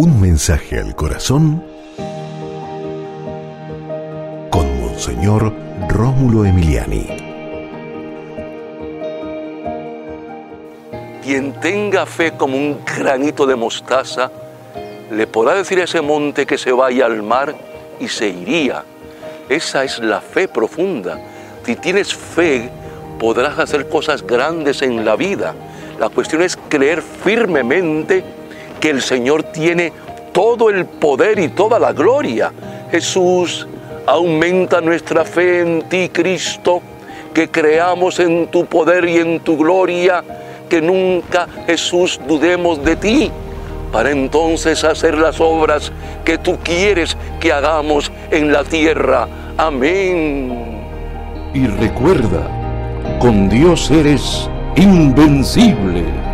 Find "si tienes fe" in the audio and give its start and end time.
21.66-22.70